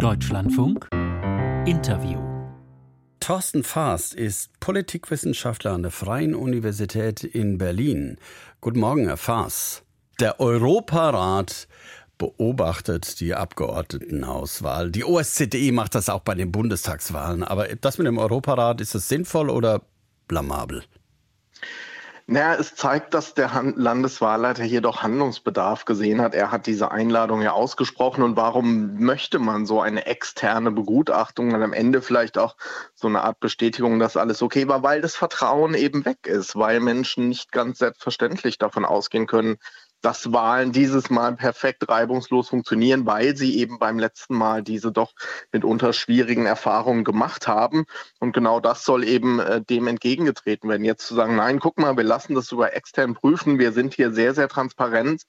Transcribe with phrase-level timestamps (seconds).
[0.00, 0.88] Deutschlandfunk
[1.66, 2.18] Interview.
[3.20, 8.16] Thorsten Faast ist Politikwissenschaftler an der Freien Universität in Berlin.
[8.62, 9.82] Guten Morgen, Herr Faast.
[10.18, 11.68] Der Europarat
[12.16, 14.90] beobachtet die Abgeordnetenhauswahl.
[14.90, 17.44] Die OSZE macht das auch bei den Bundestagswahlen.
[17.44, 19.82] Aber das mit dem Europarat, ist das sinnvoll oder
[20.28, 20.82] blamabel?
[22.32, 26.32] Naja, es zeigt, dass der Landeswahlleiter hier doch Handlungsbedarf gesehen hat.
[26.32, 28.22] Er hat diese Einladung ja ausgesprochen.
[28.22, 32.54] Und warum möchte man so eine externe Begutachtung und am Ende vielleicht auch
[32.94, 34.84] so eine Art Bestätigung, dass alles okay war?
[34.84, 39.56] Weil das Vertrauen eben weg ist, weil Menschen nicht ganz selbstverständlich davon ausgehen können,
[40.00, 45.12] dass Wahlen dieses Mal perfekt reibungslos funktionieren, weil sie eben beim letzten Mal diese doch
[45.52, 47.84] mitunter schwierigen Erfahrungen gemacht haben.
[48.18, 50.84] Und genau das soll eben äh, dem entgegengetreten werden.
[50.84, 53.58] Jetzt zu sagen, nein, guck mal, wir lassen das sogar extern prüfen.
[53.58, 55.22] Wir sind hier sehr, sehr transparent.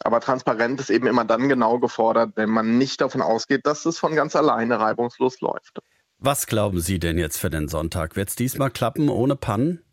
[0.00, 3.98] Aber transparent ist eben immer dann genau gefordert, wenn man nicht davon ausgeht, dass es
[3.98, 5.80] von ganz alleine reibungslos läuft.
[6.18, 8.16] Was glauben Sie denn jetzt für den Sonntag?
[8.16, 9.85] Wird es diesmal klappen ohne Pannen?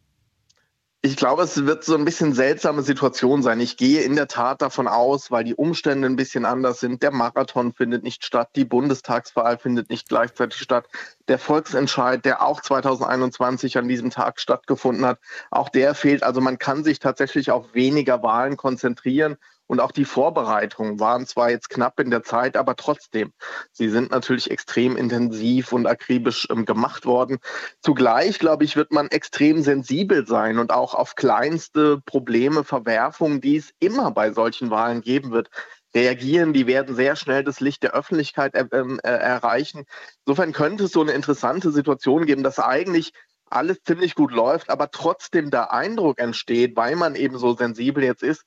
[1.05, 3.59] Ich glaube, es wird so ein bisschen seltsame Situation sein.
[3.59, 7.03] Ich gehe in der Tat davon aus, weil die Umstände ein bisschen anders sind.
[7.03, 10.87] Der Marathon findet nicht statt, die Bundestagswahl findet nicht gleichzeitig statt.
[11.27, 15.19] Der Volksentscheid, der auch 2021 an diesem Tag stattgefunden hat,
[15.51, 16.23] auch der fehlt.
[16.23, 19.35] Also man kann sich tatsächlich auf weniger Wahlen konzentrieren.
[19.73, 23.33] Und auch die Vorbereitungen waren zwar jetzt knapp in der Zeit, aber trotzdem,
[23.71, 27.39] sie sind natürlich extrem intensiv und akribisch ähm, gemacht worden.
[27.81, 33.55] Zugleich, glaube ich, wird man extrem sensibel sein und auch auf kleinste Probleme, Verwerfungen, die
[33.55, 35.49] es immer bei solchen Wahlen geben wird,
[35.95, 36.53] reagieren.
[36.53, 39.85] Die werden sehr schnell das Licht der Öffentlichkeit äh, äh, erreichen.
[40.27, 43.11] Insofern könnte es so eine interessante Situation geben, dass eigentlich
[43.49, 48.21] alles ziemlich gut läuft, aber trotzdem der Eindruck entsteht, weil man eben so sensibel jetzt
[48.21, 48.43] ist,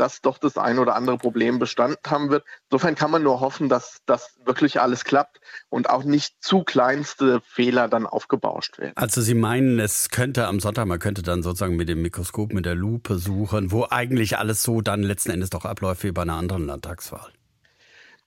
[0.00, 2.44] dass doch das ein oder andere Problem bestanden haben wird.
[2.70, 7.40] Insofern kann man nur hoffen, dass das wirklich alles klappt und auch nicht zu kleinste
[7.42, 8.92] Fehler dann aufgebauscht werden.
[8.96, 12.64] Also Sie meinen, es könnte am Sonntag, man könnte dann sozusagen mit dem Mikroskop, mit
[12.64, 16.36] der Lupe suchen, wo eigentlich alles so dann letzten Endes doch abläuft wie bei einer
[16.36, 17.30] anderen Landtagswahl.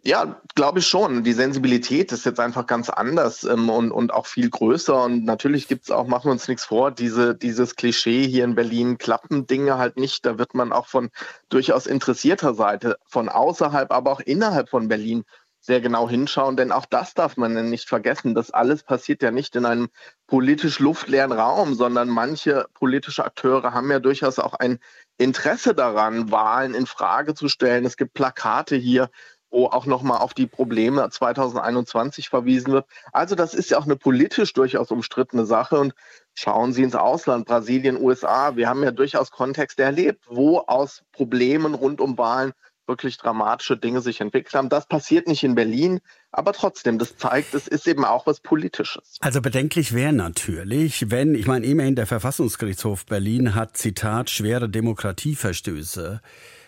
[0.06, 1.24] Ja, glaube ich schon.
[1.24, 5.02] Die Sensibilität ist jetzt einfach ganz anders ähm, und, und auch viel größer.
[5.02, 8.54] Und natürlich gibt es auch, machen wir uns nichts vor, diese, dieses Klischee hier in
[8.54, 10.26] Berlin klappen Dinge halt nicht.
[10.26, 11.10] Da wird man auch von
[11.48, 15.24] durchaus interessierter Seite, von außerhalb, aber auch innerhalb von Berlin
[15.62, 18.36] sehr genau hinschauen, denn auch das darf man nicht vergessen.
[18.36, 19.88] Das alles passiert ja nicht in einem
[20.28, 24.80] politisch luftleeren Raum, sondern manche politische Akteure haben ja durchaus auch ein
[25.18, 27.86] Interesse daran, Wahlen in Frage zu stellen.
[27.86, 29.10] Es gibt Plakate hier,
[29.54, 32.86] wo auch nochmal auf die Probleme 2021 verwiesen wird.
[33.12, 35.80] Also das ist ja auch eine politisch durchaus umstrittene Sache.
[35.80, 35.94] Und
[36.34, 38.56] schauen Sie ins Ausland, Brasilien, USA.
[38.56, 42.54] Wir haben ja durchaus Kontexte erlebt, wo aus Problemen rund um Wahlen
[42.88, 44.70] wirklich dramatische Dinge sich entwickelt haben.
[44.70, 49.18] Das passiert nicht in Berlin, aber trotzdem, das zeigt, es ist eben auch was Politisches.
[49.22, 56.22] Also bedenklich wäre natürlich, wenn, ich meine, immerhin der Verfassungsgerichtshof Berlin hat, Zitat, schwere Demokratieverstöße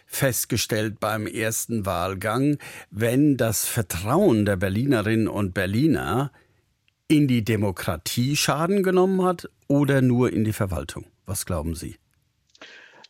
[0.05, 2.57] festgestellt beim ersten Wahlgang,
[2.91, 6.31] wenn das Vertrauen der Berlinerinnen und Berliner
[7.07, 11.05] in die Demokratie Schaden genommen hat oder nur in die Verwaltung?
[11.25, 11.97] Was glauben Sie?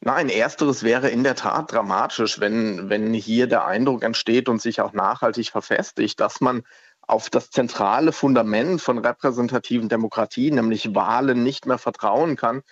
[0.02, 4.82] Nein, ersteres wäre in der Tat dramatisch, wenn, wenn hier der Eindruck entsteht und sich
[4.82, 6.64] auch nachhaltig verfestigt, dass man
[7.08, 12.64] auf das zentrale Fundament von repräsentativen Demokratie, nämlich Wahlen, nicht mehr vertrauen kann,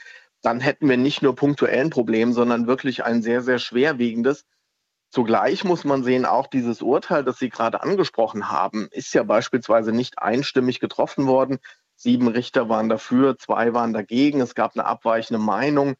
[0.43, 4.45] dann hätten wir nicht nur punktuell ein Problem, sondern wirklich ein sehr, sehr schwerwiegendes.
[5.09, 9.91] Zugleich muss man sehen, auch dieses Urteil, das Sie gerade angesprochen haben, ist ja beispielsweise
[9.91, 11.59] nicht einstimmig getroffen worden.
[11.95, 14.41] Sieben Richter waren dafür, zwei waren dagegen.
[14.41, 15.95] Es gab eine abweichende Meinung.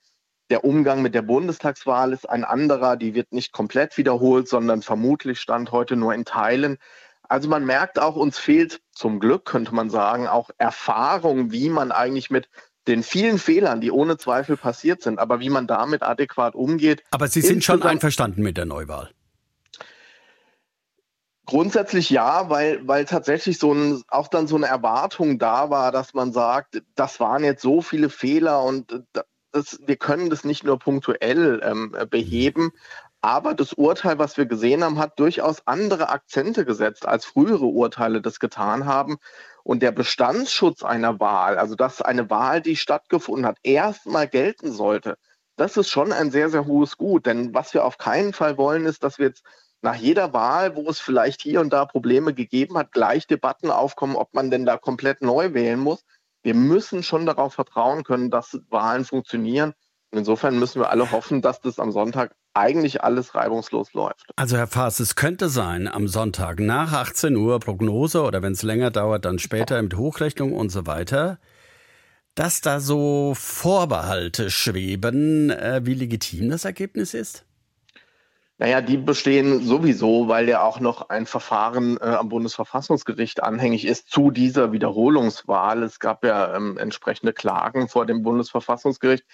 [0.50, 2.98] Der Umgang mit der Bundestagswahl ist ein anderer.
[2.98, 6.78] Die wird nicht komplett wiederholt, sondern vermutlich stand heute nur in Teilen.
[7.22, 11.94] Also man merkt auch, uns fehlt zum Glück, könnte man sagen, auch Erfahrung, wie man
[11.94, 12.50] eigentlich mit
[12.88, 17.04] den vielen Fehlern, die ohne Zweifel passiert sind, aber wie man damit adäquat umgeht.
[17.12, 19.10] Aber Sie sind schon einverstanden mit der Neuwahl?
[21.46, 26.14] Grundsätzlich ja, weil, weil tatsächlich so ein, auch dann so eine Erwartung da war, dass
[26.14, 29.04] man sagt, das waren jetzt so viele Fehler und
[29.52, 32.72] das, wir können das nicht nur punktuell ähm, beheben.
[33.22, 38.22] Aber das Urteil, was wir gesehen haben, hat durchaus andere Akzente gesetzt, als frühere Urteile
[38.22, 39.18] das getan haben.
[39.64, 45.18] Und der Bestandsschutz einer Wahl, also dass eine Wahl, die stattgefunden hat, erstmal gelten sollte,
[45.56, 47.26] das ist schon ein sehr, sehr hohes Gut.
[47.26, 49.44] Denn was wir auf keinen Fall wollen, ist, dass wir jetzt
[49.82, 54.16] nach jeder Wahl, wo es vielleicht hier und da Probleme gegeben hat, gleich Debatten aufkommen,
[54.16, 56.04] ob man denn da komplett neu wählen muss.
[56.42, 59.74] Wir müssen schon darauf vertrauen können, dass Wahlen funktionieren.
[60.14, 64.30] Und insofern müssen wir alle hoffen, dass das am Sonntag eigentlich alles reibungslos läuft.
[64.36, 68.62] Also Herr Faas, es könnte sein, am Sonntag nach 18 Uhr Prognose oder wenn es
[68.62, 71.40] länger dauert, dann später mit Hochrechnung und so weiter,
[72.36, 77.44] dass da so Vorbehalte schweben, äh, wie legitim das Ergebnis ist?
[78.60, 84.12] Naja, die bestehen sowieso, weil ja auch noch ein Verfahren äh, am Bundesverfassungsgericht anhängig ist
[84.12, 85.82] zu dieser Wiederholungswahl.
[85.82, 89.26] Es gab ja ähm, entsprechende Klagen vor dem Bundesverfassungsgericht.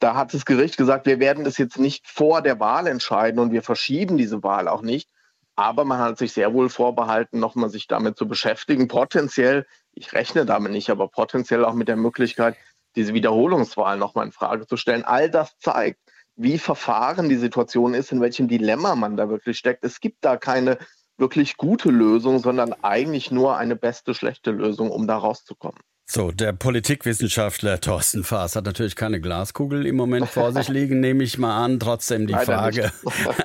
[0.00, 3.52] Da hat das Gericht gesagt, wir werden das jetzt nicht vor der Wahl entscheiden und
[3.52, 5.10] wir verschieben diese Wahl auch nicht.
[5.56, 8.88] Aber man hat sich sehr wohl vorbehalten, nochmal sich damit zu beschäftigen.
[8.88, 12.56] Potenziell, ich rechne damit nicht, aber potenziell auch mit der Möglichkeit,
[12.96, 15.04] diese Wiederholungswahl nochmal in Frage zu stellen.
[15.04, 16.00] All das zeigt,
[16.34, 19.84] wie verfahren die Situation ist, in welchem Dilemma man da wirklich steckt.
[19.84, 20.78] Es gibt da keine
[21.18, 25.80] wirklich gute Lösung, sondern eigentlich nur eine beste schlechte Lösung, um da rauszukommen.
[26.12, 31.22] So, der Politikwissenschaftler Thorsten Faas hat natürlich keine Glaskugel im Moment vor sich liegen, nehme
[31.22, 31.78] ich mal an.
[31.78, 32.92] Trotzdem die Leider Frage,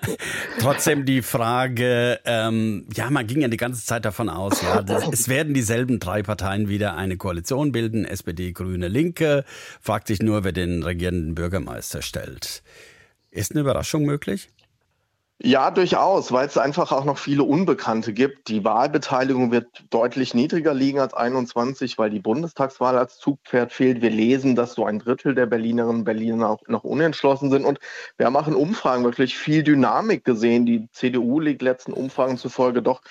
[0.59, 5.07] trotzdem die Frage, ähm, ja, man ging ja die ganze Zeit davon aus, ja, das,
[5.07, 9.45] es werden dieselben drei Parteien wieder eine Koalition bilden, SPD, Grüne, Linke.
[9.79, 12.63] Fragt sich nur, wer den regierenden Bürgermeister stellt.
[13.29, 14.49] Ist eine Überraschung möglich?
[15.43, 18.47] Ja, durchaus, weil es einfach auch noch viele Unbekannte gibt.
[18.47, 24.01] Die Wahlbeteiligung wird deutlich niedriger liegen als 21, weil die Bundestagswahl als Zugpferd fehlt.
[24.01, 27.65] Wir lesen, dass so ein Drittel der Berlinerinnen und Berliner auch noch unentschlossen sind.
[27.65, 27.79] Und
[28.15, 30.65] wir haben auch in Umfragen wirklich viel Dynamik gesehen.
[30.65, 33.01] Die CDU liegt letzten Umfragen zufolge doch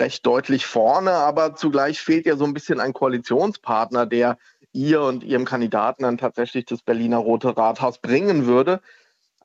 [0.00, 4.38] recht deutlich vorne, aber zugleich fehlt ja so ein bisschen ein Koalitionspartner, der
[4.72, 8.80] ihr und ihrem Kandidaten dann tatsächlich das Berliner Rote Rathaus bringen würde.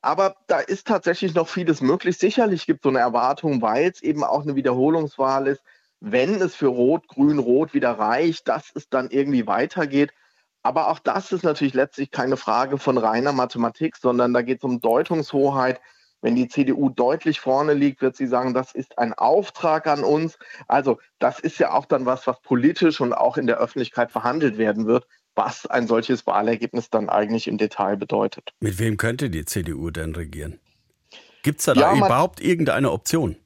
[0.02, 2.16] Aber da ist tatsächlich noch vieles möglich.
[2.18, 5.62] Sicherlich gibt es so eine Erwartung, weil es eben auch eine Wiederholungswahl ist,
[6.00, 10.12] wenn es für Rot, Grün, Rot wieder reicht, dass es dann irgendwie weitergeht.
[10.62, 14.64] Aber auch das ist natürlich letztlich keine Frage von reiner Mathematik, sondern da geht es
[14.64, 15.80] um Deutungshoheit.
[16.22, 20.38] Wenn die CDU deutlich vorne liegt, wird sie sagen, das ist ein Auftrag an uns.
[20.68, 24.58] Also das ist ja auch dann was, was politisch und auch in der Öffentlichkeit verhandelt
[24.58, 25.06] werden wird
[25.36, 28.52] was ein solches Wahlergebnis dann eigentlich im Detail bedeutet.
[28.60, 30.58] Mit wem könnte die CDU denn regieren?
[31.42, 33.36] Gibt es da, ja, da überhaupt irgendeine Option?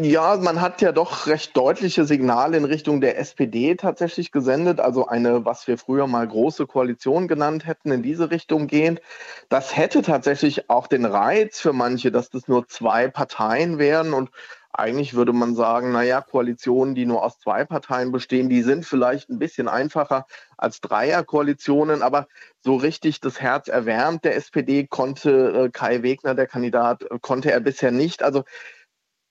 [0.00, 5.08] Ja, man hat ja doch recht deutliche Signale in Richtung der SPD tatsächlich gesendet, also
[5.08, 9.00] eine, was wir früher mal große Koalition genannt hätten, in diese Richtung gehend.
[9.48, 14.30] Das hätte tatsächlich auch den Reiz für manche, dass das nur zwei Parteien wären und
[14.72, 19.28] eigentlich würde man sagen, naja, Koalitionen, die nur aus zwei Parteien bestehen, die sind vielleicht
[19.28, 22.28] ein bisschen einfacher als Dreierkoalitionen, aber
[22.60, 27.50] so richtig das Herz erwärmt der SPD konnte äh, Kai Wegner, der Kandidat, äh, konnte
[27.50, 28.22] er bisher nicht.
[28.22, 28.44] Also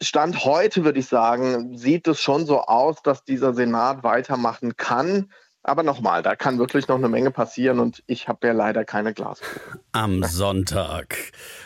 [0.02, 5.32] Stand heute würde ich sagen, sieht es schon so aus, dass dieser Senat weitermachen kann.
[5.64, 9.14] Aber nochmal, da kann wirklich noch eine Menge passieren und ich habe ja leider keine
[9.14, 9.82] Glaskugel.
[9.92, 11.18] Am Sonntag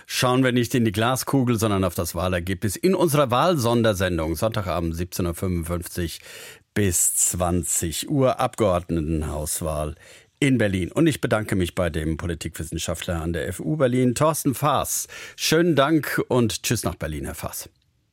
[0.08, 4.36] schauen wir nicht in die Glaskugel, sondern auf das Wahlergebnis in unserer Wahlsondersendung.
[4.36, 6.26] Sonntagabend 17.55 Uhr
[6.74, 9.96] bis 20 Uhr Abgeordnetenhauswahl
[10.40, 10.92] in Berlin.
[10.92, 15.08] Und ich bedanke mich bei dem Politikwissenschaftler an der FU Berlin, Thorsten Faas.
[15.36, 17.70] Schönen Dank und tschüss nach Berlin, Herr Faas.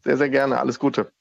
[0.09, 0.59] Sehr, sehr gerne.
[0.59, 1.13] Alles Gute.